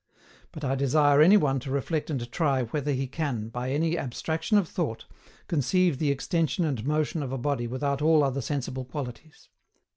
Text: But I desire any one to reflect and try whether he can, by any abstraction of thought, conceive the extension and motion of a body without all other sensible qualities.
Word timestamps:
But 0.51 0.63
I 0.63 0.73
desire 0.73 1.21
any 1.21 1.37
one 1.37 1.59
to 1.59 1.69
reflect 1.69 2.09
and 2.09 2.31
try 2.31 2.63
whether 2.63 2.91
he 2.91 3.05
can, 3.05 3.49
by 3.49 3.69
any 3.69 3.99
abstraction 3.99 4.57
of 4.57 4.67
thought, 4.67 5.05
conceive 5.47 5.99
the 5.99 6.09
extension 6.09 6.65
and 6.65 6.83
motion 6.87 7.21
of 7.21 7.31
a 7.31 7.37
body 7.37 7.67
without 7.67 8.01
all 8.01 8.23
other 8.23 8.41
sensible 8.41 8.85
qualities. 8.85 9.49